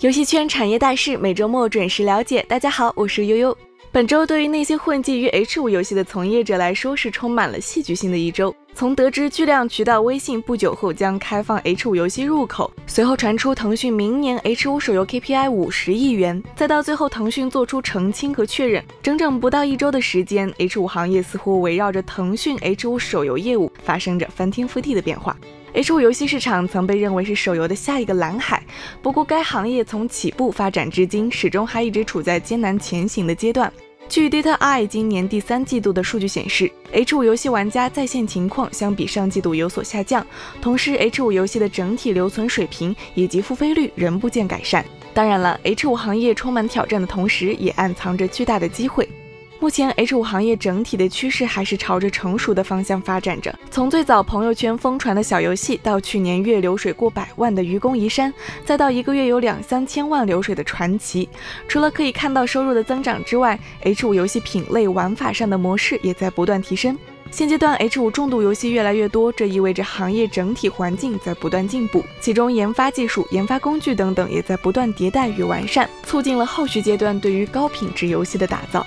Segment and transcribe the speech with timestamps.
[0.00, 2.44] 游戏圈产业大事，每周末准时了解。
[2.46, 3.56] 大家好，我是悠悠。
[3.90, 8.54] 本周对于那些混迹于 H 五游戏的从业者来说，是充满了戏剧性的一周。
[8.74, 25.34] 从得知巨量渠道微信不久后将开放 H 五游戏入口，随后传出腾讯明年 H 五手游 KPI 五十亿元，再到最后腾讯做出澄清和确认，整整不到一周的时间，H 五行业似乎围绕着腾讯 H 五手游业务发生着翻天覆地的变化。
[25.76, 28.64] H 五游戏市场曾被认为是手游的下一个蓝海，
[29.02, 33.70] 不过该行业从起步发展至今，始终还一直处在艰难前行的阶段。
[34.08, 40.26] 据 Data I 今年第三季度的数据显示，H 五游戏玩家在线情况相比上季度有所下降，
[40.62, 44.82] 同时 H 五游戏的整体留存水平以及付费率仍不见改善。
[45.12, 49.06] 当然了，H 五行业充满挑战的同时，也暗藏着巨大的机会。
[49.58, 53.54] 目前 H 五行业整体的趋势还是朝着成熟的方向发展着。
[53.70, 58.32] 从最早朋友圈疯传的小游戏，到去年月流水过百万的愚公移山，
[58.64, 61.26] 再到一个月有两三千万流水的传奇。
[61.66, 66.96] 除了可以看到收入的增长之外，H 五游戏品类玩法上的模式也在不断提升。
[67.30, 78.86] 现阶段 H 五重度游戏越来越多，这意味着行业整体环境在不断进步，其中研发技术、研发工具等等也在不断迭代与完善，促进了后续阶段对于高品质游戏的打造。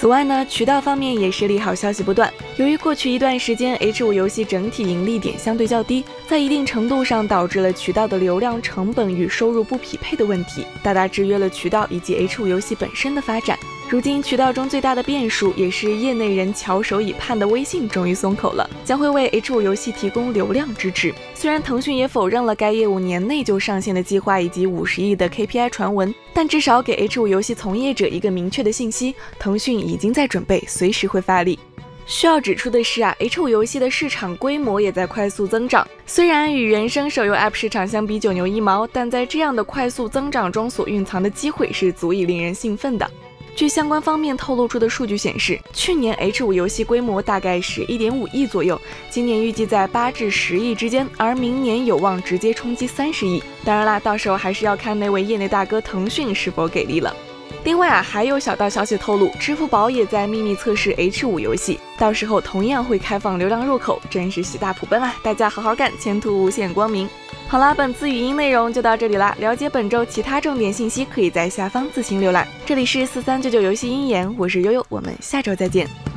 [0.00, 2.32] 此外呢，渠道方面也是利好消息不断。
[2.56, 13.58] 由于过去一段时间 H 五游戏整体盈利点相对较低，在一定程度上导致了渠道的流量成本与收入不匹配的问题，大大制约了渠道以及 H 五游戏本身的发展。
[13.90, 21.12] 如今，渠道中最大的变数，也是业内人翘首以盼的微信，终于松口了，将会为 H 五游戏提供流量支持。
[21.34, 31.58] 虽然腾讯也否认了该业务年内就上线的计划以及五十亿的 KPI 传闻，但至少给 H 五游戏从业者一个明确的信息：腾讯已经在准备，随时会发力。
[32.06, 35.84] 需要指出的是啊，H 五游戏的市场规模也在快速增长。
[36.06, 43.10] 虽然与原生手游 App 市场相比九牛一毛，但在这样的快速增长中所蕴藏的机会是足以令人兴奋的。
[43.54, 48.80] 据相关方面透露出的数据显示，去年 H 五游戏规模大概是一点五亿左右，
[49.10, 53.42] 今年预计在八至十亿之间，而明年有望直接冲击三十亿。
[53.64, 57.14] 当然啦，到时候还是要看那位业内大哥腾讯是否给力了。
[57.62, 65.14] 另外啊，还有小道消息透露，支付宝也在秘密测试 H 五游戏，到时候同样会开放流量入口，真是喜大普奔啊！
[65.22, 67.06] 大家好好干，前途无限光明。
[67.48, 69.36] 好啦，本次语音内容就到这里啦。
[69.40, 72.48] 了解本周其他重点信息，可以在下方自行浏览。
[72.64, 76.09] 这里是四三九九游戏鹰眼，我是悠悠，我们下周再见。